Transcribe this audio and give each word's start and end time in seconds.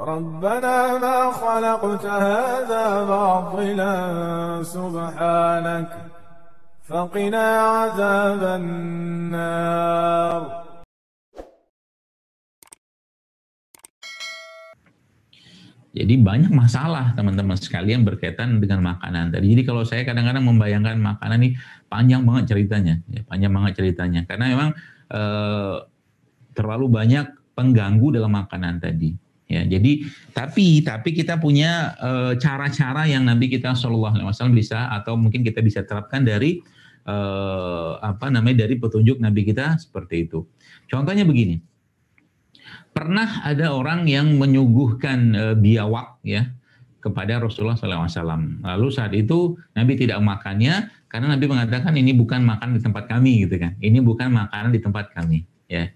ربنا 0.00 0.98
ما 0.98 1.18
خلقت 1.30 2.04
هذا 2.06 2.86
باطلا 3.04 3.94
سبحانك 4.62 5.90
فقنا 6.88 7.46
عذاب 7.60 8.42
النار 8.60 10.42
Jadi 15.92 16.16
banyak 16.24 16.48
masalah 16.56 17.12
teman-teman 17.12 17.52
sekalian 17.52 18.00
berkaitan 18.00 18.56
dengan 18.64 18.96
makanan 18.96 19.28
tadi. 19.28 19.52
Jadi 19.52 19.62
kalau 19.68 19.84
saya 19.84 20.08
kadang-kadang 20.08 20.40
membayangkan 20.40 20.96
makanan 20.96 21.36
ini 21.44 21.60
panjang 21.92 22.24
banget 22.24 22.56
ceritanya, 22.56 22.96
ya, 23.12 23.20
panjang 23.28 23.52
banget 23.52 23.72
ceritanya. 23.76 24.24
Karena 24.24 24.56
memang 24.56 24.72
eh, 25.12 25.76
terlalu 26.56 26.86
banyak 26.88 27.26
pengganggu 27.52 28.08
dalam 28.08 28.32
makanan 28.32 28.80
tadi. 28.80 29.12
Ya, 29.47 29.63
jadi 29.63 30.03
tapi 30.35 30.83
tapi 30.83 31.15
kita 31.15 31.39
punya 31.39 31.95
eh, 31.95 32.33
cara-cara 32.35 33.07
yang 33.07 33.23
nanti 33.23 33.47
kita 33.47 33.71
Shallallahu 33.71 34.19
Alaihi 34.19 34.27
Wasallam 34.27 34.55
bisa 34.55 34.91
atau 34.91 35.15
mungkin 35.15 35.39
kita 35.39 35.63
bisa 35.63 35.87
terapkan 35.87 36.27
dari 36.27 36.59
eh, 37.07 37.91
apa 38.03 38.27
namanya 38.27 38.67
dari 38.67 38.75
petunjuk 38.75 39.23
Nabi 39.23 39.47
kita 39.47 39.79
seperti 39.79 40.27
itu. 40.27 40.43
Contohnya 40.91 41.23
begini 41.23 41.63
pernah 42.97 43.45
ada 43.45 43.77
orang 43.77 44.09
yang 44.09 44.41
menyuguhkan 44.41 45.19
uh, 45.37 45.53
biawak 45.53 46.17
ya 46.25 46.49
kepada 46.97 47.37
Rasulullah 47.37 47.77
SAW. 47.77 48.65
Lalu 48.65 48.87
saat 48.89 49.13
itu 49.13 49.53
Nabi 49.77 50.01
tidak 50.01 50.17
makannya 50.17 50.89
karena 51.05 51.37
Nabi 51.37 51.45
mengatakan 51.45 51.93
ini 51.93 52.17
bukan 52.17 52.41
makan 52.41 52.73
di 52.73 52.81
tempat 52.81 53.05
kami 53.05 53.45
gitu 53.45 53.61
kan. 53.61 53.77
Ini 53.77 54.01
bukan 54.01 54.33
makanan 54.33 54.73
di 54.73 54.81
tempat 54.81 55.13
kami 55.13 55.45
ya. 55.69 55.93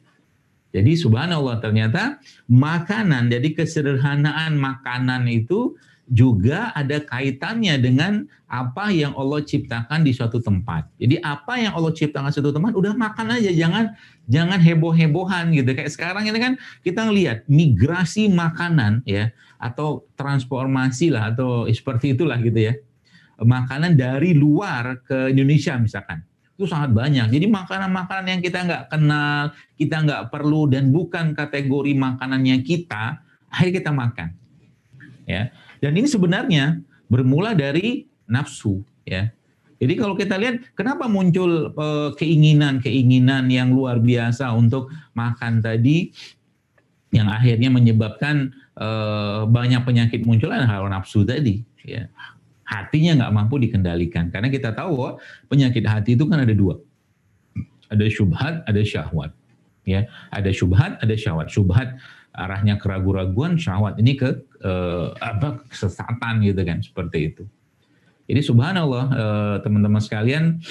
Jadi 0.71 0.95
subhanallah 0.95 1.59
ternyata 1.59 2.23
makanan 2.48 3.27
jadi 3.27 3.52
kesederhanaan 3.52 4.55
makanan 4.55 5.27
itu 5.27 5.75
juga 6.12 6.75
ada 6.75 6.99
kaitannya 6.99 7.79
dengan 7.79 8.27
apa 8.51 8.91
yang 8.91 9.15
Allah 9.15 9.40
ciptakan 9.48 10.04
di 10.04 10.12
suatu 10.12 10.43
tempat. 10.43 10.91
Jadi 10.99 11.23
apa 11.23 11.55
yang 11.55 11.71
Allah 11.71 11.96
ciptakan 11.96 12.27
di 12.27 12.35
suatu 12.35 12.51
tempat 12.51 12.76
udah 12.76 12.93
makan 12.99 13.40
aja, 13.40 13.48
jangan 13.48 13.96
jangan 14.27 14.59
heboh-hebohan 14.59 15.55
gitu. 15.55 15.71
Kayak 15.71 15.96
sekarang 15.96 16.27
ini 16.27 16.40
kan 16.40 16.54
kita 16.84 17.07
ngelihat 17.07 17.48
migrasi 17.48 18.27
makanan 18.27 19.07
ya 19.07 19.31
atau 19.55 20.03
transformasi 20.20 21.15
lah 21.15 21.31
atau 21.31 21.63
seperti 21.71 22.12
itulah 22.12 22.35
gitu 22.43 22.59
ya. 22.59 22.74
Makanan 23.40 23.96
dari 23.96 24.35
luar 24.35 25.01
ke 25.07 25.31
Indonesia 25.31 25.79
misalkan 25.79 26.27
itu 26.62 26.70
sangat 26.70 26.93
banyak. 26.93 27.34
Jadi 27.34 27.49
makanan-makanan 27.49 28.37
yang 28.37 28.41
kita 28.45 28.59
nggak 28.62 28.84
kenal, 28.93 29.49
kita 29.73 29.95
nggak 30.05 30.23
perlu 30.29 30.70
dan 30.70 30.93
bukan 30.93 31.34
kategori 31.34 31.98
makanannya 31.98 32.62
kita, 32.62 33.18
akhirnya 33.49 33.73
kita 33.81 33.90
makan. 33.90 34.29
Ya, 35.26 35.49
dan 35.81 35.98
ini 35.98 36.05
sebenarnya 36.05 36.77
bermula 37.09 37.57
dari 37.57 38.05
nafsu, 38.29 38.85
ya. 39.09 39.34
Jadi 39.81 39.98
kalau 39.98 40.13
kita 40.13 40.37
lihat 40.37 40.77
kenapa 40.77 41.09
muncul 41.09 41.73
eh, 41.73 42.09
keinginan-keinginan 42.13 43.49
yang 43.49 43.73
luar 43.73 43.98
biasa 43.98 44.53
untuk 44.53 44.93
makan 45.18 45.65
tadi 45.65 46.13
yang 47.12 47.27
akhirnya 47.27 47.68
menyebabkan 47.68 48.55
uh, 48.79 49.43
banyak 49.43 49.84
penyakit 49.84 50.23
muncul 50.23 50.48
hal 50.48 50.87
nafsu 50.87 51.27
tadi, 51.27 51.59
ya. 51.84 52.07
Hatinya 52.72 53.20
nggak 53.20 53.34
mampu 53.36 53.60
dikendalikan 53.60 54.32
karena 54.32 54.48
kita 54.48 54.72
tahu 54.72 55.20
penyakit 55.52 55.84
hati 55.84 56.16
itu 56.16 56.24
kan 56.24 56.40
ada 56.40 56.55
dua. 56.55 56.80
Ada 57.91 58.08
syubhat, 58.08 58.64
ada 58.64 58.80
syahwat. 58.80 59.36
Ya, 59.84 60.08
ada 60.32 60.48
syubhat, 60.55 60.96
ada 61.04 61.12
syahwat. 61.20 61.52
Syubhat 61.52 61.99
arahnya 62.32 62.80
keraguan-raguan, 62.80 63.60
syahwat 63.60 63.99
ini 63.99 64.16
ke 64.16 64.40
eh, 64.64 65.08
apa 65.19 65.68
kesesatan 65.68 66.40
gitu 66.47 66.64
kan 66.64 66.80
seperti 66.80 67.36
itu. 67.36 67.44
Jadi 68.31 68.40
subhanallah 68.40 69.06
eh, 69.12 69.56
teman-teman 69.68 70.00
sekalian 70.00 70.64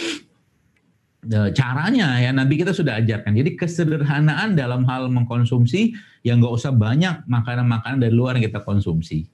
eh, 1.28 1.50
caranya 1.52 2.16
ya 2.16 2.32
Nabi 2.32 2.64
kita 2.64 2.72
sudah 2.72 2.96
ajarkan. 3.04 3.36
Jadi 3.36 3.60
kesederhanaan 3.60 4.56
dalam 4.56 4.88
hal 4.88 5.12
mengkonsumsi 5.12 5.92
yang 6.24 6.40
nggak 6.40 6.56
usah 6.56 6.72
banyak 6.72 7.28
makanan-makanan 7.28 8.00
dari 8.00 8.14
luar 8.16 8.40
yang 8.40 8.48
kita 8.48 8.64
konsumsi. 8.64 9.28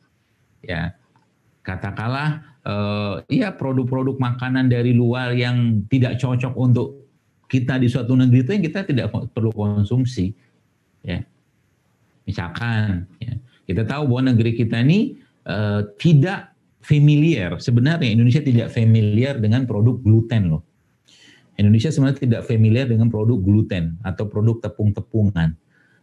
Ya 0.67 0.99
katakanlah 1.67 2.47
eh, 2.63 3.43
ya 3.43 3.51
produk-produk 3.51 4.15
makanan 4.23 4.71
dari 4.71 4.95
luar 4.95 5.35
yang 5.35 5.83
tidak 5.91 6.23
cocok 6.23 6.55
untuk 6.55 7.11
kita 7.51 7.83
di 7.83 7.91
suatu 7.91 8.15
negeri 8.15 8.47
itu 8.47 8.51
yang 8.55 8.65
kita 8.65 8.87
tidak 8.87 9.11
perlu 9.35 9.51
konsumsi. 9.51 10.31
Ya 11.03 11.27
Misalkan, 12.27 13.07
ya, 13.23 13.39
kita 13.71 13.87
tahu 13.87 14.11
bahwa 14.11 14.35
negeri 14.35 14.59
kita 14.59 14.83
ini 14.83 15.15
uh, 15.47 15.87
tidak 15.97 16.51
familiar. 16.83 17.55
Sebenarnya 17.63 18.11
Indonesia 18.11 18.43
tidak 18.43 18.75
familiar 18.75 19.39
dengan 19.39 19.63
produk 19.65 19.95
gluten 20.03 20.59
loh. 20.59 20.63
Indonesia 21.57 21.89
sebenarnya 21.89 22.21
tidak 22.21 22.43
familiar 22.45 22.85
dengan 22.91 23.09
produk 23.09 23.39
gluten 23.41 23.97
atau 24.05 24.29
produk 24.29 24.61
tepung-tepungan, 24.61 25.57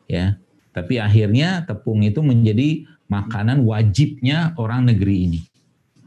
ya. 0.09 0.39
Tapi 0.73 0.97
akhirnya 0.97 1.61
tepung 1.69 2.01
itu 2.01 2.25
menjadi 2.25 2.89
makanan 3.05 3.61
wajibnya 3.61 4.57
orang 4.57 4.89
negeri 4.89 5.29
ini, 5.29 5.39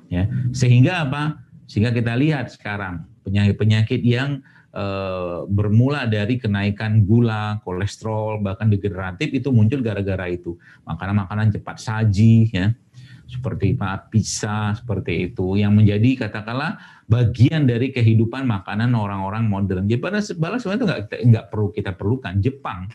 ya. 0.08 0.30
Sehingga 0.50 1.06
apa? 1.08 1.42
Sehingga 1.66 1.90
kita 1.90 2.14
lihat 2.14 2.54
sekarang 2.54 3.06
penyakit-penyakit 3.26 4.02
yang 4.06 4.42
Eh, 4.76 5.38
bermula 5.48 6.04
dari 6.04 6.36
kenaikan 6.36 7.08
gula, 7.08 7.64
kolesterol, 7.64 8.44
bahkan 8.44 8.68
degeneratif 8.68 9.32
itu 9.32 9.48
muncul 9.48 9.80
gara-gara 9.80 10.28
itu. 10.28 10.52
Makanan-makanan 10.84 11.56
cepat 11.56 11.80
saji 11.80 12.52
ya. 12.52 12.76
Seperti 13.24 13.72
pizza 14.12 14.76
seperti 14.76 15.32
itu 15.32 15.56
yang 15.56 15.72
menjadi 15.72 16.28
katakanlah 16.28 16.76
bagian 17.08 17.64
dari 17.64 17.88
kehidupan 17.88 18.44
makanan 18.44 18.92
orang-orang 18.92 19.48
modern. 19.48 19.88
Jadi 19.88 19.96
pada 19.96 20.20
sebenarnya 20.20 20.76
itu 20.76 20.84
nggak 20.84 21.00
nggak 21.24 21.46
perlu 21.48 21.68
kita 21.72 21.96
perlukan. 21.96 22.36
Jepang 22.44 22.92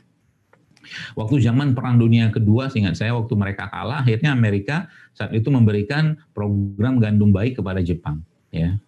Waktu 1.16 1.42
zaman 1.44 1.74
Perang 1.78 2.02
Dunia 2.02 2.30
Kedua, 2.34 2.68
seingat 2.68 2.98
saya 2.98 3.14
waktu 3.16 3.34
mereka 3.38 3.70
kalah, 3.70 4.02
akhirnya 4.04 4.34
Amerika 4.34 4.90
saat 5.16 5.32
itu 5.32 5.48
memberikan 5.54 6.18
program 6.36 6.98
gandum 6.98 7.30
baik 7.30 7.60
kepada 7.60 7.80
Jepang. 7.80 8.24
Ya, 8.52 8.82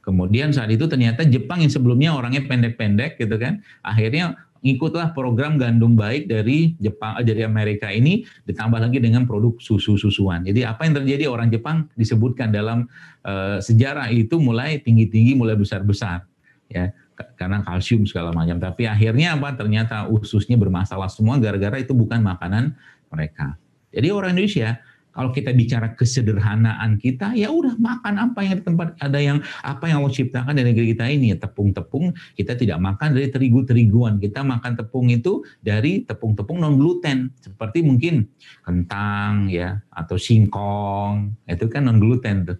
Kemudian 0.00 0.50
saat 0.50 0.72
itu 0.72 0.88
ternyata 0.88 1.28
Jepang 1.28 1.60
yang 1.60 1.72
sebelumnya 1.72 2.16
orangnya 2.16 2.42
pendek-pendek 2.48 3.20
gitu 3.20 3.36
kan, 3.36 3.60
akhirnya 3.84 4.34
ngikutlah 4.60 5.16
program 5.16 5.56
gandum 5.56 5.96
baik 5.96 6.28
dari 6.28 6.76
Jepang 6.76 7.16
eh, 7.20 7.24
dari 7.24 7.44
Amerika 7.44 7.88
ini 7.88 8.24
ditambah 8.44 8.80
lagi 8.80 9.00
dengan 9.00 9.24
produk 9.24 9.56
susu-susuan. 9.60 10.44
Jadi 10.44 10.64
apa 10.64 10.84
yang 10.84 11.00
terjadi 11.00 11.24
orang 11.32 11.48
Jepang 11.48 11.88
disebutkan 11.96 12.52
dalam 12.52 12.84
uh, 13.24 13.56
sejarah 13.56 14.12
itu 14.12 14.36
mulai 14.36 14.80
tinggi-tinggi, 14.80 15.32
mulai 15.32 15.56
besar-besar 15.56 16.28
ya 16.70 16.94
karena 17.36 17.62
kalsium 17.64 18.04
segala 18.04 18.30
macam. 18.34 18.56
Tapi 18.58 18.86
akhirnya 18.86 19.36
apa? 19.36 19.54
Ternyata 19.56 20.08
ususnya 20.08 20.56
bermasalah 20.56 21.08
semua 21.08 21.36
gara-gara 21.36 21.78
itu 21.80 21.92
bukan 21.96 22.20
makanan 22.24 22.76
mereka. 23.10 23.58
Jadi 23.90 24.08
orang 24.14 24.38
Indonesia 24.38 24.78
kalau 25.10 25.34
kita 25.34 25.50
bicara 25.50 25.90
kesederhanaan 25.98 26.94
kita, 26.94 27.34
ya 27.34 27.50
udah 27.50 27.74
makan 27.82 28.30
apa 28.30 28.46
yang 28.46 28.62
di 28.62 28.64
tempat 28.64 28.94
ada 29.02 29.18
yang 29.18 29.42
apa 29.66 29.90
yang 29.90 30.06
Allah 30.06 30.14
ciptakan 30.14 30.54
di 30.54 30.62
negeri 30.62 30.94
kita 30.94 31.10
ini 31.10 31.34
ya 31.34 31.36
tepung-tepung. 31.42 32.14
Kita 32.38 32.54
tidak 32.54 32.78
makan 32.78 33.18
dari 33.18 33.26
terigu-teriguan. 33.26 34.22
Kita 34.22 34.46
makan 34.46 34.78
tepung 34.78 35.10
itu 35.10 35.42
dari 35.58 36.06
tepung-tepung 36.06 36.62
non 36.62 36.78
gluten 36.78 37.34
seperti 37.42 37.82
mungkin 37.82 38.30
kentang 38.62 39.50
ya 39.50 39.82
atau 39.90 40.14
singkong 40.14 41.34
itu 41.50 41.66
kan 41.66 41.90
non 41.90 41.98
gluten 41.98 42.46
tuh. 42.46 42.58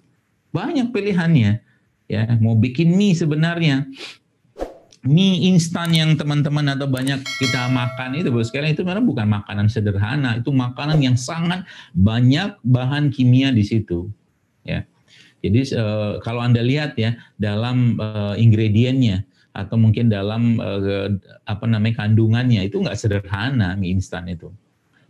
Banyak 0.50 0.90
pilihannya 0.90 1.62
ya 2.10 2.22
mau 2.42 2.58
bikin 2.58 2.98
mie 2.98 3.14
sebenarnya 3.14 3.86
mie 5.00 5.48
instan 5.48 5.96
yang 5.96 6.12
teman-teman 6.12 6.76
atau 6.76 6.84
banyak 6.84 7.24
kita 7.40 7.72
makan 7.72 8.20
itu 8.20 8.28
bos 8.28 8.52
itu 8.52 8.82
memang 8.84 9.08
bukan 9.08 9.26
makanan 9.32 9.72
sederhana 9.72 10.36
itu 10.36 10.52
makanan 10.52 11.00
yang 11.00 11.16
sangat 11.16 11.64
banyak 11.96 12.52
bahan 12.60 13.08
kimia 13.08 13.48
di 13.48 13.64
situ 13.64 14.12
ya. 14.64 14.84
Jadi 15.40 15.72
uh, 15.72 16.20
kalau 16.20 16.44
anda 16.44 16.60
lihat 16.60 17.00
ya 17.00 17.16
dalam 17.40 17.96
uh, 17.96 18.36
ingredientnya 18.36 19.24
atau 19.56 19.80
mungkin 19.80 20.12
dalam 20.12 20.60
uh, 20.60 21.08
apa 21.48 21.64
namanya 21.64 22.04
kandungannya 22.04 22.68
itu 22.68 22.76
nggak 22.84 23.00
sederhana 23.00 23.72
mie 23.80 23.96
instan 23.96 24.28
itu. 24.28 24.52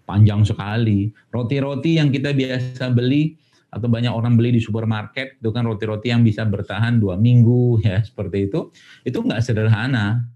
Panjang 0.06 0.46
sekali. 0.46 1.10
Roti-roti 1.34 1.98
yang 1.98 2.14
kita 2.14 2.30
biasa 2.30 2.94
beli 2.94 3.34
atau 3.70 3.86
banyak 3.86 4.10
orang 4.10 4.34
beli 4.34 4.58
di 4.58 4.62
supermarket 4.62 5.38
itu 5.38 5.50
kan 5.54 5.62
roti-roti 5.62 6.10
yang 6.10 6.26
bisa 6.26 6.42
bertahan 6.42 6.98
dua 6.98 7.14
minggu 7.14 7.78
ya 7.86 8.02
seperti 8.02 8.50
itu. 8.50 8.74
Itu 9.06 9.22
nggak 9.22 9.40
sederhana. 9.40 10.26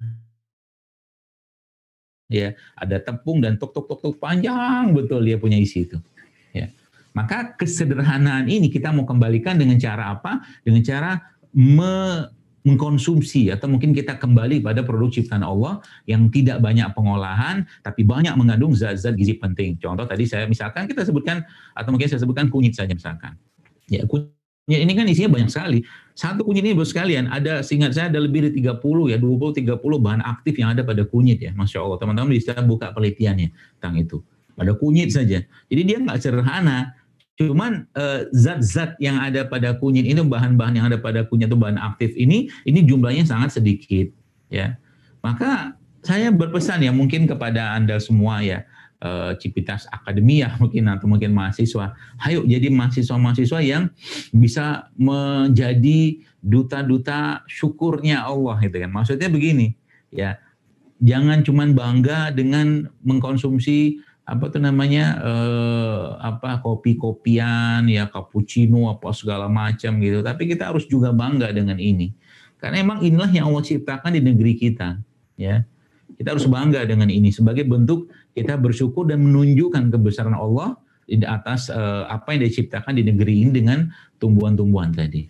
Ya 2.32 2.56
ada 2.78 2.98
tepung 3.02 3.44
dan 3.44 3.60
tuk 3.60 3.74
tuk 3.76 3.84
tuk 3.84 4.00
tuk 4.00 4.16
panjang 4.16 4.96
betul 4.96 5.20
dia 5.20 5.36
punya 5.36 5.60
isi 5.60 5.84
itu. 5.84 6.00
Ya. 6.56 6.70
Maka 7.12 7.54
kesederhanaan 7.54 8.48
ini 8.50 8.72
kita 8.72 8.90
mau 8.90 9.06
kembalikan 9.06 9.54
dengan 9.60 9.78
cara 9.78 10.14
apa? 10.14 10.42
Dengan 10.64 10.82
cara 10.82 11.12
me, 11.54 12.26
mengkonsumsi 12.64 13.52
atau 13.52 13.68
mungkin 13.68 13.92
kita 13.92 14.16
kembali 14.16 14.64
pada 14.64 14.80
produk 14.80 15.12
ciptaan 15.12 15.44
Allah 15.44 15.84
yang 16.08 16.32
tidak 16.32 16.64
banyak 16.64 16.88
pengolahan 16.96 17.68
tapi 17.84 18.08
banyak 18.08 18.32
mengandung 18.40 18.72
zat-zat 18.72 19.12
gizi 19.20 19.36
penting. 19.36 19.76
Contoh 19.76 20.08
tadi 20.08 20.24
saya 20.24 20.48
misalkan 20.48 20.88
kita 20.88 21.04
sebutkan 21.04 21.44
atau 21.76 21.92
mungkin 21.92 22.08
saya 22.08 22.24
sebutkan 22.24 22.48
kunyit 22.48 22.72
saja 22.72 22.96
misalkan. 22.96 23.36
Ya 23.92 24.08
kunyit 24.08 24.32
ini 24.80 24.92
kan 24.96 25.04
isinya 25.04 25.36
banyak 25.36 25.52
sekali. 25.52 25.84
Satu 26.16 26.40
kunyit 26.40 26.64
ini 26.64 26.72
bos 26.72 26.88
sekalian 26.88 27.28
ada 27.28 27.60
seingat 27.60 27.92
saya 27.92 28.08
ada 28.08 28.24
lebih 28.24 28.48
dari 28.48 28.64
30 28.64 29.12
ya 29.12 29.20
20 29.20 29.60
30 29.60 29.76
bahan 30.00 30.22
aktif 30.24 30.56
yang 30.56 30.72
ada 30.72 30.80
pada 30.80 31.04
kunyit 31.04 31.44
ya. 31.44 31.52
Masya 31.52 31.84
Allah 31.84 32.00
teman-teman 32.00 32.32
bisa 32.32 32.56
buka 32.64 32.96
penelitiannya 32.96 33.52
tentang 33.76 34.00
itu. 34.00 34.24
Pada 34.56 34.72
kunyit 34.72 35.12
saja. 35.12 35.44
Jadi 35.68 35.82
dia 35.84 36.00
nggak 36.00 36.16
sederhana 36.16 36.96
Cuman 37.34 37.90
eh, 37.98 38.30
zat-zat 38.30 38.94
yang 39.02 39.18
ada 39.18 39.42
pada 39.42 39.74
kunyit 39.74 40.06
ini, 40.06 40.22
bahan-bahan 40.22 40.78
yang 40.78 40.86
ada 40.86 41.02
pada 41.02 41.26
kunyit 41.26 41.50
itu 41.50 41.58
bahan 41.58 41.82
aktif 41.82 42.14
ini, 42.14 42.46
ini 42.62 42.86
jumlahnya 42.86 43.26
sangat 43.26 43.58
sedikit, 43.58 44.14
ya. 44.54 44.78
Maka 45.18 45.74
saya 46.04 46.30
berpesan 46.30 46.84
ya 46.84 46.94
mungkin 46.94 47.26
kepada 47.26 47.74
anda 47.74 47.98
semua 47.98 48.38
ya, 48.44 48.62
uh, 49.02 49.34
Cipitas 49.34 49.90
Akademia 49.90 50.54
mungkin 50.62 50.86
atau 50.86 51.10
mungkin 51.10 51.34
mahasiswa, 51.34 51.96
ayo 52.22 52.46
jadi 52.46 52.70
mahasiswa-mahasiswa 52.70 53.58
yang 53.64 53.90
bisa 54.30 54.92
menjadi 54.94 56.22
duta-duta 56.38 57.42
syukurnya 57.50 58.22
Allah 58.22 58.62
gitu 58.62 58.78
kan. 58.78 58.90
Maksudnya 58.94 59.26
begini, 59.32 59.74
ya, 60.12 60.38
jangan 61.02 61.42
cuman 61.42 61.74
bangga 61.74 62.30
dengan 62.30 62.86
mengkonsumsi 63.02 63.98
apa 64.24 64.48
tuh 64.48 64.56
namanya 64.56 65.20
eh, 65.20 66.04
apa 66.24 66.64
kopi-kopian 66.64 67.84
ya 67.92 68.08
cappuccino 68.08 68.88
apa 68.88 69.12
segala 69.12 69.52
macam 69.52 70.00
gitu. 70.00 70.24
Tapi 70.24 70.48
kita 70.48 70.72
harus 70.72 70.88
juga 70.88 71.12
bangga 71.12 71.52
dengan 71.52 71.76
ini. 71.76 72.16
Karena 72.56 72.80
emang 72.80 73.04
inilah 73.04 73.28
yang 73.28 73.52
Allah 73.52 73.60
ciptakan 73.60 74.16
di 74.16 74.24
negeri 74.24 74.56
kita 74.56 74.96
ya. 75.36 75.60
Kita 76.16 76.32
harus 76.32 76.48
bangga 76.48 76.88
dengan 76.88 77.12
ini 77.12 77.28
sebagai 77.28 77.68
bentuk 77.68 78.08
kita 78.32 78.56
bersyukur 78.56 79.04
dan 79.04 79.20
menunjukkan 79.20 79.92
kebesaran 79.92 80.32
Allah 80.32 80.80
di 81.04 81.20
atas 81.20 81.68
eh, 81.68 82.04
apa 82.08 82.32
yang 82.32 82.48
diciptakan 82.48 82.96
di 82.96 83.04
negeri 83.04 83.44
ini 83.44 83.50
dengan 83.52 83.92
tumbuhan-tumbuhan 84.16 84.96
tadi. 84.96 85.28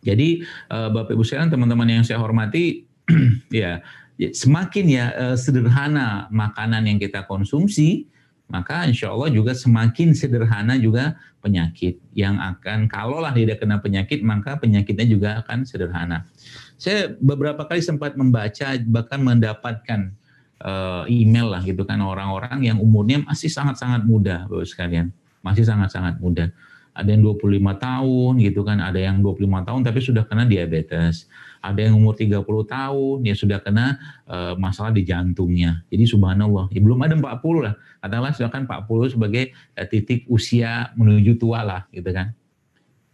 Jadi 0.00 0.40
eh, 0.72 0.88
Bapak 0.88 1.12
Ibu 1.12 1.20
sekalian 1.20 1.52
teman-teman 1.52 2.00
yang 2.00 2.04
saya 2.08 2.16
hormati 2.16 2.88
ya 3.52 3.60
Ya, 3.60 3.84
semakin 4.28 4.84
ya 4.84 5.06
uh, 5.16 5.36
sederhana 5.40 6.28
makanan 6.28 6.84
yang 6.84 7.00
kita 7.00 7.24
konsumsi, 7.24 8.04
maka 8.52 8.84
insya 8.84 9.08
Allah 9.08 9.32
juga 9.32 9.56
semakin 9.56 10.12
sederhana 10.12 10.76
juga 10.76 11.16
penyakit 11.40 11.96
yang 12.12 12.36
akan 12.36 12.84
kalaulah 12.84 13.32
tidak 13.32 13.64
kena 13.64 13.80
penyakit 13.80 14.20
maka 14.20 14.60
penyakitnya 14.60 15.06
juga 15.08 15.28
akan 15.40 15.64
sederhana. 15.64 16.28
Saya 16.76 17.16
beberapa 17.16 17.64
kali 17.64 17.80
sempat 17.80 18.18
membaca 18.20 18.76
bahkan 18.84 19.24
mendapatkan 19.24 20.12
uh, 20.60 21.08
email 21.08 21.48
lah 21.48 21.64
gitu 21.64 21.88
kan 21.88 22.04
orang-orang 22.04 22.60
yang 22.60 22.76
umurnya 22.76 23.24
masih 23.24 23.48
sangat-sangat 23.48 24.04
muda 24.04 24.44
Bapak 24.50 24.68
sekalian, 24.68 25.08
masih 25.40 25.64
sangat-sangat 25.64 26.20
muda. 26.20 26.52
Ada 26.92 27.16
yang 27.16 27.22
25 27.24 27.56
tahun 27.80 28.32
gitu 28.44 28.60
kan, 28.66 28.82
ada 28.82 28.98
yang 29.00 29.22
25 29.24 29.46
tahun 29.64 29.80
tapi 29.86 30.00
sudah 30.04 30.26
kena 30.28 30.44
diabetes 30.44 31.30
ada 31.60 31.80
yang 31.80 32.00
umur 32.00 32.16
30 32.16 32.40
tahun 32.44 33.18
ya 33.24 33.34
sudah 33.36 33.58
kena 33.60 34.00
uh, 34.24 34.56
masalah 34.56 34.90
di 34.96 35.04
jantungnya. 35.04 35.84
Jadi 35.92 36.08
subhanallah, 36.08 36.72
ya 36.72 36.80
belum 36.80 36.98
ada 37.04 37.14
40 37.16 37.64
lah. 37.64 37.74
Katakanlah 38.00 38.32
silakan 38.32 38.62
40 38.64 39.14
sebagai 39.14 39.44
uh, 39.76 39.86
titik 39.86 40.24
usia 40.32 40.88
menuju 40.96 41.36
tua 41.36 41.60
lah 41.60 41.82
gitu 41.92 42.08
kan. 42.10 42.32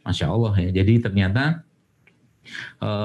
Masya 0.07 0.27
Allah 0.31 0.55
ya. 0.63 0.71
Jadi 0.83 1.03
ternyata 1.03 1.67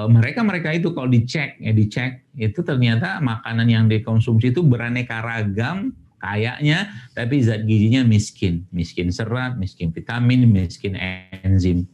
mereka-mereka 0.05 0.69
uh, 0.69 0.77
itu 0.77 0.93
kalau 0.93 1.09
dicek 1.09 1.57
ya 1.57 1.73
dicek 1.73 2.29
itu 2.37 2.61
ternyata 2.61 3.17
makanan 3.17 3.65
yang 3.65 3.85
dikonsumsi 3.89 4.53
itu 4.53 4.61
beraneka 4.61 5.17
ragam 5.17 5.97
kayaknya 6.21 6.93
tapi 7.17 7.41
zat 7.41 7.65
gizinya 7.65 8.05
miskin, 8.05 8.69
miskin 8.69 9.09
serat, 9.09 9.57
miskin 9.57 9.89
vitamin, 9.89 10.45
miskin 10.45 10.93
enzim 11.41 11.89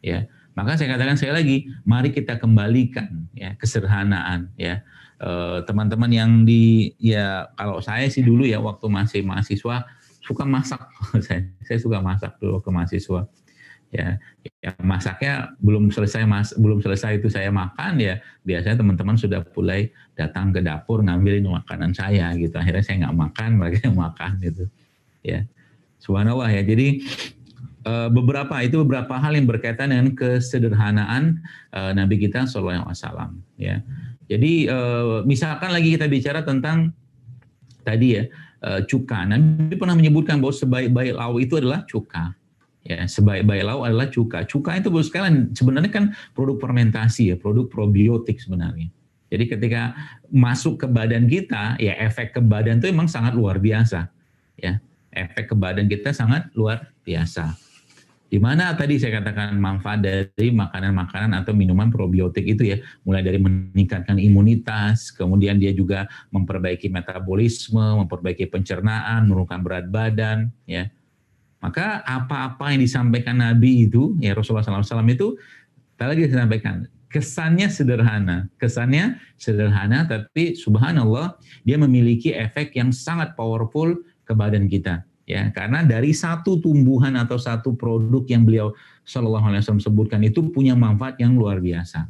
ya. 0.00 0.24
Maka 0.56 0.80
saya 0.80 0.96
katakan 0.96 1.20
sekali 1.20 1.34
lagi, 1.36 1.56
mari 1.84 2.10
kita 2.10 2.40
kembalikan 2.40 3.28
ya 3.36 3.52
kesederhanaan 3.60 4.50
ya. 4.56 4.80
Eh, 5.16 5.58
teman-teman 5.64 6.12
yang 6.12 6.30
di 6.44 6.92
ya 7.00 7.48
kalau 7.56 7.80
saya 7.80 8.08
sih 8.08 8.24
dulu 8.24 8.44
ya 8.44 8.60
waktu 8.60 8.88
masih 8.88 9.20
mahasiswa 9.24 9.84
suka 10.24 10.44
masak. 10.48 10.80
Saya 11.26 11.46
saya 11.62 11.78
suka 11.78 12.02
masak 12.02 12.36
dulu 12.42 12.58
ke 12.58 12.68
mahasiswa 12.68 13.30
ya, 13.94 14.18
ya 14.60 14.70
masaknya 14.82 15.54
belum 15.62 15.94
selesai 15.94 16.26
mas 16.26 16.50
belum 16.58 16.82
selesai 16.82 17.22
itu 17.22 17.30
saya 17.30 17.54
makan 17.54 18.02
ya 18.02 18.18
biasanya 18.42 18.82
teman-teman 18.82 19.14
sudah 19.14 19.46
mulai 19.54 19.94
datang 20.18 20.50
ke 20.50 20.60
dapur 20.60 21.00
ngambilin 21.00 21.46
makanan 21.46 21.94
saya 21.94 22.34
gitu. 22.36 22.54
Akhirnya 22.58 22.82
saya 22.82 22.96
nggak 23.06 23.16
makan 23.16 23.50
mereka 23.56 23.78
yang 23.86 23.96
makan 23.96 24.30
gitu 24.42 24.64
ya. 25.22 25.46
Subhanallah 26.02 26.50
ya. 26.52 26.62
Jadi 26.66 27.02
Eh, 27.86 28.10
beberapa 28.10 28.58
itu 28.66 28.82
beberapa 28.82 29.14
hal 29.14 29.38
yang 29.38 29.46
berkaitan 29.46 29.94
dengan 29.94 30.10
kesederhanaan 30.10 31.38
uh, 31.70 31.94
Nabi 31.94 32.18
kita 32.18 32.42
Shallallahu 32.42 32.82
Alaihi 32.82 32.98
Wasallam 32.98 33.30
ya. 33.54 33.78
Jadi 34.26 34.66
uh, 34.66 35.22
misalkan 35.22 35.70
lagi 35.70 35.94
kita 35.94 36.10
bicara 36.10 36.42
tentang 36.42 36.90
tadi 37.86 38.18
ya 38.18 38.26
uh, 38.66 38.82
cuka. 38.82 39.22
Nabi 39.30 39.78
pernah 39.78 39.94
menyebutkan 39.94 40.42
bahwa 40.42 40.50
sebaik-baik 40.50 41.14
lauk 41.14 41.38
itu 41.38 41.62
adalah 41.62 41.86
cuka. 41.86 42.34
Ya, 42.82 43.06
sebaik-baik 43.06 43.62
lauk 43.62 43.86
adalah 43.86 44.10
cuka. 44.10 44.42
Cuka 44.50 44.82
itu 44.82 44.90
sekalian 45.06 45.54
sebenarnya 45.54 45.90
kan 45.94 46.04
produk 46.34 46.58
fermentasi 46.58 47.30
ya, 47.30 47.36
produk 47.38 47.70
probiotik 47.70 48.42
sebenarnya. 48.42 48.90
Jadi 49.30 49.46
ketika 49.46 49.94
masuk 50.34 50.82
ke 50.82 50.86
badan 50.90 51.30
kita, 51.30 51.78
ya 51.78 51.94
efek 52.02 52.34
ke 52.34 52.42
badan 52.42 52.82
itu 52.82 52.90
memang 52.90 53.06
sangat 53.06 53.38
luar 53.38 53.62
biasa. 53.62 54.10
Ya, 54.58 54.82
efek 55.14 55.50
ke 55.50 55.54
badan 55.54 55.86
kita 55.86 56.10
sangat 56.10 56.50
luar 56.58 56.90
biasa. 57.06 57.65
Di 58.26 58.42
mana 58.42 58.74
tadi 58.74 58.98
saya 58.98 59.22
katakan 59.22 59.54
manfaat 59.54 60.02
dari 60.02 60.50
makanan-makanan 60.50 61.46
atau 61.46 61.54
minuman 61.54 61.94
probiotik 61.94 62.42
itu 62.42 62.74
ya, 62.74 62.76
mulai 63.06 63.22
dari 63.22 63.38
meningkatkan 63.38 64.18
imunitas, 64.18 65.14
kemudian 65.14 65.62
dia 65.62 65.70
juga 65.70 66.10
memperbaiki 66.34 66.90
metabolisme, 66.90 68.02
memperbaiki 68.02 68.50
pencernaan, 68.50 69.30
menurunkan 69.30 69.62
berat 69.62 69.86
badan, 69.86 70.50
ya. 70.66 70.90
Maka 71.62 72.02
apa-apa 72.02 72.74
yang 72.74 72.82
disampaikan 72.82 73.38
Nabi 73.38 73.86
itu, 73.86 74.18
ya 74.18 74.34
Rasulullah 74.34 74.66
SAW 74.66 75.06
itu, 75.06 75.38
tadi 75.94 76.08
lagi 76.10 76.22
saya 76.26 76.50
sampaikan, 76.50 76.76
kesannya 77.06 77.70
sederhana, 77.70 78.50
kesannya 78.58 79.22
sederhana, 79.38 80.02
tapi 80.02 80.58
subhanallah 80.58 81.38
dia 81.62 81.78
memiliki 81.78 82.34
efek 82.34 82.74
yang 82.74 82.90
sangat 82.90 83.38
powerful 83.38 83.94
ke 84.26 84.34
badan 84.34 84.66
kita 84.66 85.06
ya 85.26 85.50
karena 85.50 85.82
dari 85.82 86.14
satu 86.14 86.62
tumbuhan 86.62 87.18
atau 87.18 87.36
satu 87.36 87.74
produk 87.74 88.24
yang 88.30 88.46
beliau 88.46 88.72
Shallallahu 89.02 89.52
Alaihi 89.52 89.62
Wasallam 89.62 89.82
sebutkan 89.82 90.22
itu 90.22 90.50
punya 90.54 90.78
manfaat 90.78 91.18
yang 91.18 91.34
luar 91.34 91.58
biasa. 91.58 92.06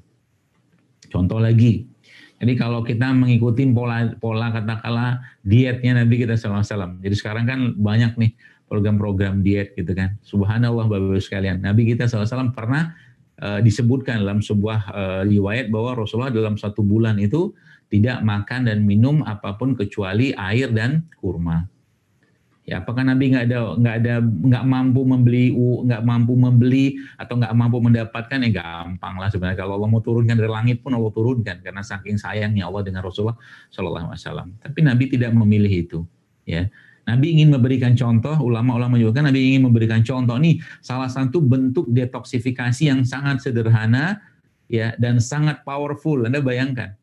Contoh 1.09 1.41
lagi, 1.41 1.89
jadi 2.37 2.53
kalau 2.55 2.85
kita 2.85 3.11
mengikuti 3.17 3.65
pola 3.73 4.13
pola 4.21 4.53
katakanlah 4.53 5.25
dietnya 5.41 6.05
Nabi 6.05 6.23
kita 6.23 6.37
Shallallahu 6.37 6.61
Alaihi 6.61 6.73
Wasallam. 6.73 6.93
Jadi 7.01 7.15
sekarang 7.17 7.45
kan 7.49 7.61
banyak 7.75 8.13
nih 8.21 8.33
program-program 8.67 9.41
diet 9.41 9.73
gitu 9.79 9.95
kan. 9.95 10.19
Subhanallah 10.27 10.91
bapak-bapak 10.91 11.23
sekalian. 11.23 11.63
Nabi 11.63 11.87
kita 11.87 12.11
SAW 12.11 12.51
pernah 12.53 12.95
uh, 13.41 13.63
disebutkan 13.63 14.23
dalam 14.23 14.43
sebuah 14.43 14.81
uh, 14.91 15.23
riwayat 15.23 15.71
bahwa 15.71 16.03
Rasulullah 16.03 16.35
dalam 16.35 16.59
satu 16.59 16.83
bulan 16.83 17.17
itu 17.23 17.55
tidak 17.87 18.27
makan 18.27 18.67
dan 18.67 18.83
minum 18.83 19.23
apa 19.23 19.55
pun 19.55 19.79
kecuali 19.79 20.35
air 20.35 20.75
dan 20.75 21.07
kurma. 21.15 21.63
Ya, 22.67 22.83
apakah 22.83 23.07
Nabi 23.07 23.31
nggak 23.31 23.47
ada 23.47 23.79
nggak 23.79 23.95
ada 24.03 24.15
nggak 24.27 24.65
mampu 24.67 25.07
membeli 25.07 25.55
nggak 25.55 26.03
mampu 26.03 26.35
membeli 26.35 26.99
atau 27.15 27.39
nggak 27.39 27.55
mampu 27.55 27.79
mendapatkan 27.79 28.43
ya 28.43 28.51
gampang 28.59 29.23
lah 29.23 29.31
sebenarnya 29.31 29.55
kalau 29.55 29.79
Allah 29.79 29.87
mau 29.87 30.03
turunkan 30.03 30.35
dari 30.35 30.51
langit 30.51 30.83
pun 30.83 30.91
Allah 30.91 31.15
turunkan 31.15 31.63
karena 31.63 31.87
saking 31.87 32.19
sayangnya 32.19 32.67
Allah 32.67 32.83
dengan 32.83 33.07
Rasulullah 33.07 33.39
Shallallahu 33.71 34.11
Alaihi 34.11 34.19
Wasallam. 34.19 34.49
Tapi 34.59 34.79
Nabi 34.83 35.05
tidak 35.07 35.31
memilih 35.31 35.71
itu. 35.71 35.99
Ya, 36.43 36.67
Nabi 37.07 37.39
ingin 37.39 37.55
memberikan 37.55 37.95
contoh, 37.95 38.35
ulama-ulama 38.43 38.99
juga 38.99 39.23
kan 39.23 39.31
Nabi 39.31 39.55
ingin 39.55 39.71
memberikan 39.71 40.03
contoh 40.03 40.35
nih 40.35 40.59
salah 40.83 41.07
satu 41.07 41.39
bentuk 41.39 41.87
detoksifikasi 41.87 42.83
yang 42.83 43.07
sangat 43.07 43.47
sederhana 43.47 44.19
ya 44.67 44.91
dan 44.99 45.23
sangat 45.23 45.63
powerful. 45.63 46.27
Anda 46.27 46.43
bayangkan 46.43 46.99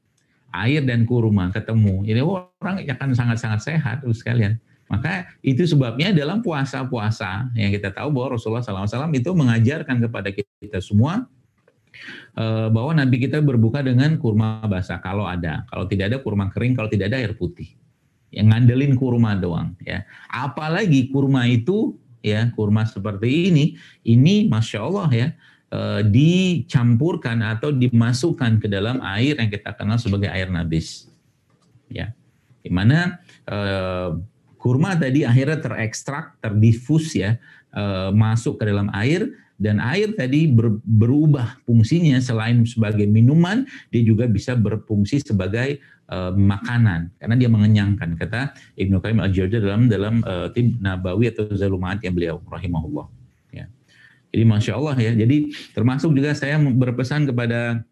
air 0.51 0.83
dan 0.83 1.07
kurma 1.07 1.55
ketemu, 1.55 2.03
jadi 2.03 2.19
orang 2.19 2.83
akan 2.83 3.09
sangat-sangat 3.15 3.59
sehat 3.63 3.97
sekalian. 4.11 4.59
Maka 4.93 5.25
itu 5.41 5.65
sebabnya 5.65 6.13
dalam 6.13 6.45
puasa-puasa 6.45 7.49
yang 7.57 7.73
kita 7.73 7.89
tahu 7.89 8.13
bahwa 8.13 8.37
Rasulullah 8.37 8.61
SAW 8.61 9.09
itu 9.09 9.33
mengajarkan 9.33 9.97
kepada 10.05 10.29
kita 10.29 10.77
semua 10.85 11.25
eh, 12.37 12.69
bahwa 12.69 12.93
Nabi 12.93 13.25
kita 13.25 13.41
berbuka 13.41 13.81
dengan 13.81 14.21
kurma 14.21 14.61
basah 14.69 15.01
kalau 15.01 15.25
ada, 15.25 15.65
kalau 15.73 15.89
tidak 15.89 16.13
ada 16.13 16.17
kurma 16.21 16.53
kering, 16.53 16.77
kalau 16.77 16.93
tidak 16.93 17.09
ada 17.09 17.25
air 17.25 17.33
putih. 17.33 17.73
Yang 18.29 18.53
ngandelin 18.53 18.93
kurma 18.93 19.33
doang 19.33 19.73
ya. 19.81 20.05
Apalagi 20.29 21.09
kurma 21.09 21.49
itu 21.49 21.97
ya 22.21 22.53
kurma 22.53 22.85
seperti 22.85 23.49
ini, 23.49 23.65
ini 24.05 24.45
masya 24.45 24.85
Allah 24.85 25.09
ya 25.09 25.27
uh, 25.73 26.01
dicampurkan 26.05 27.41
atau 27.41 27.73
dimasukkan 27.73 28.61
ke 28.61 28.69
dalam 28.69 29.01
air 29.01 29.41
yang 29.41 29.49
kita 29.49 29.73
kenal 29.73 29.97
sebagai 29.97 30.29
air 30.29 30.53
nabis. 30.53 31.09
Ya. 31.89 32.13
Di 32.61 32.69
mana 32.69 33.21
uh, 33.49 34.21
kurma 34.63 34.95
tadi 34.95 35.27
akhirnya 35.27 35.59
terekstrak, 35.59 36.39
terdifus 36.39 37.11
ya, 37.11 37.35
uh, 37.75 38.15
masuk 38.15 38.55
ke 38.55 38.71
dalam 38.71 38.87
air 38.95 39.27
dan 39.59 39.83
air 39.83 40.15
tadi 40.15 40.47
ber, 40.47 40.79
berubah 40.87 41.59
fungsinya 41.67 42.17
selain 42.23 42.63
sebagai 42.63 43.05
minuman 43.05 43.67
dia 43.91 44.01
juga 44.01 44.25
bisa 44.25 44.55
berfungsi 44.55 45.19
sebagai 45.21 45.83
uh, 46.09 46.31
makanan 46.33 47.11
karena 47.21 47.35
dia 47.37 47.49
mengenyangkan 47.51 48.17
kata 48.17 48.55
Ibnu 48.79 49.03
Qayyim 49.03 49.19
al-Jauziyah 49.19 49.61
dalam 49.61 49.81
dalam 49.91 50.15
uh, 50.23 50.47
Tib 50.55 50.79
Nabawi 50.79 51.29
atau 51.29 51.51
Zalumat 51.53 51.99
yang 52.01 52.15
beliau 52.15 52.39
rahimahullah 52.47 53.07
ya. 53.51 53.67
Jadi 54.33 54.43
masya 54.47 54.73
Allah 54.79 54.95
ya. 54.97 55.11
Jadi 55.13 55.53
termasuk 55.75 56.15
juga 56.15 56.33
saya 56.33 56.57
berpesan 56.57 57.29
kepada 57.29 57.85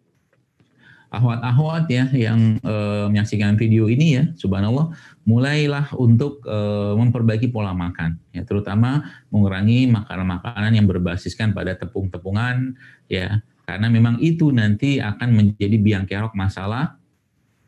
ahwat-ahwat 1.12 1.92
ya 1.92 2.08
yang 2.16 2.56
e, 2.64 2.76
menyaksikan 3.12 3.60
video 3.60 3.92
ini 3.92 4.16
ya, 4.16 4.24
subhanallah, 4.40 4.96
mulailah 5.22 5.94
untuk 6.02 6.42
e, 6.44 6.58
memperbaiki 6.98 7.54
pola 7.54 7.78
makan 7.78 8.18
ya, 8.34 8.42
terutama 8.42 9.06
mengurangi 9.30 9.86
makanan-makanan 9.90 10.74
yang 10.74 10.90
berbasiskan 10.90 11.54
pada 11.54 11.78
tepung-tepungan 11.78 12.74
ya, 13.06 13.46
karena 13.70 13.88
memang 13.88 14.18
itu 14.18 14.50
nanti 14.50 14.98
akan 14.98 15.30
menjadi 15.32 15.78
biang 15.78 16.06
kerok 16.10 16.34
masalah 16.34 16.98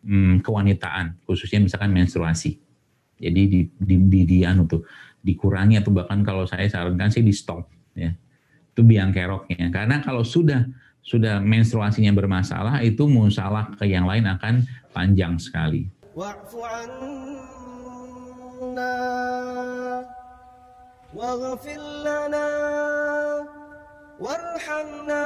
hmm, 0.04 0.42
kewanitaan, 0.42 1.22
khususnya 1.30 1.62
misalkan 1.62 1.94
menstruasi. 1.94 2.58
Jadi 3.22 3.42
di 3.48 3.60
di, 3.70 3.96
di, 4.10 4.22
di 4.26 4.38
anu 4.44 4.66
dikurangi 5.24 5.80
atau 5.80 5.96
bahkan 5.96 6.20
kalau 6.26 6.44
saya 6.44 6.68
sarankan 6.68 7.08
sih 7.08 7.24
di 7.24 7.32
stop 7.32 7.70
ya. 7.96 8.12
Itu 8.74 8.82
biang 8.82 9.14
keroknya. 9.14 9.70
Karena 9.70 10.02
kalau 10.02 10.26
sudah 10.26 10.66
sudah 11.04 11.40
menstruasinya 11.40 12.12
bermasalah, 12.16 12.82
itu 12.82 13.06
musalah 13.06 13.76
ke 13.76 13.86
yang 13.88 14.08
lain 14.08 14.26
akan 14.26 14.66
panjang 14.92 15.36
sekali. 15.38 15.88
واعف 16.16 16.56
عنا 16.56 16.94
واغفر 21.16 21.82
لنا 22.06 22.48
وارحمنا. 24.20 25.26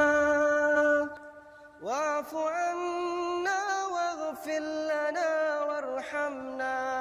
واعف 1.83 2.35
عنا 2.35 3.85
واغفر 3.93 4.59
لنا 4.59 5.31
وارحمنا. 5.67 6.96